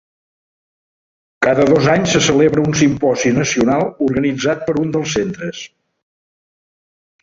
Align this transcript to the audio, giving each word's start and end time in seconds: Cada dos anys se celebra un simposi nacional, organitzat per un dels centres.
Cada 1.47 1.67
dos 1.73 1.89
anys 1.97 2.15
se 2.17 2.23
celebra 2.29 2.65
un 2.71 2.75
simposi 2.81 3.35
nacional, 3.39 3.87
organitzat 4.09 4.69
per 4.71 4.79
un 4.85 4.99
dels 4.99 5.17
centres. 5.21 5.67